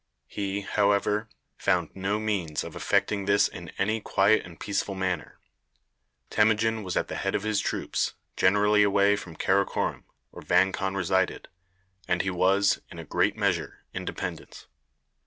He, 0.25 0.61
however, 0.61 1.29
found 1.59 1.95
no 1.95 2.17
means 2.19 2.63
of 2.63 2.75
effecting 2.75 3.25
this 3.25 3.47
in 3.47 3.69
any 3.77 4.01
quiet 4.01 4.43
and 4.43 4.59
peaceful 4.59 4.95
manner. 4.95 5.37
Temujin 6.31 6.81
was 6.81 6.97
at 6.97 7.07
the 7.07 7.17
head 7.17 7.35
of 7.35 7.43
his 7.43 7.59
troops, 7.59 8.15
generally 8.35 8.81
away 8.81 9.15
from 9.15 9.35
Karakorom, 9.37 10.05
where 10.31 10.41
Vang 10.41 10.71
Khan 10.71 10.95
resided, 10.95 11.49
and 12.07 12.23
he 12.23 12.31
was, 12.31 12.81
in 12.89 12.97
a 12.97 13.03
great 13.05 13.37
measure, 13.37 13.83
independent. 13.93 14.65